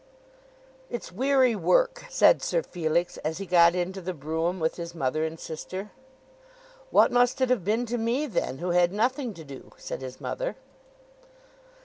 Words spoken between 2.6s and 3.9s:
Felix as he got